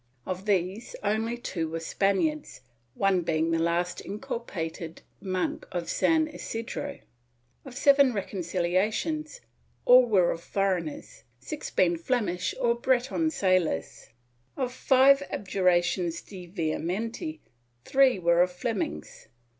Of 0.25 0.47
these 0.47 0.95
only 1.03 1.37
two 1.37 1.69
were 1.69 1.79
Spaniards, 1.79 2.61
one 2.95 3.21
being 3.21 3.51
the 3.51 3.59
last 3.61 4.01
inculpated 4.03 5.03
monk 5.21 5.67
of 5.71 5.91
San 5.91 6.27
Isidro. 6.27 7.01
Of 7.65 7.77
seven 7.77 8.11
reconciliations, 8.11 9.41
all 9.85 10.07
were 10.07 10.31
of 10.31 10.41
foreigners, 10.41 11.21
six 11.39 11.69
being 11.69 11.97
Flemish 11.99 12.55
or 12.59 12.73
Breton 12.73 13.29
sailors. 13.29 14.09
Of 14.57 14.73
five 14.73 15.19
abjura 15.31 15.83
tions 15.83 16.23
de 16.23 16.47
vehementi, 16.47 17.41
three 17.85 18.17
were 18.17 18.41
of 18.41 18.51
Flemings. 18.51 19.27